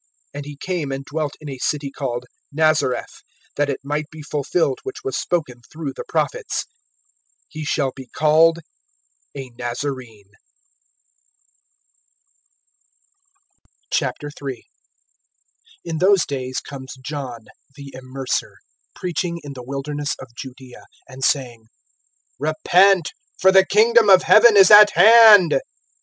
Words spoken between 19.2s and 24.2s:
in the wilderness of Judaea, (2)and saying: Repent, for the kingdom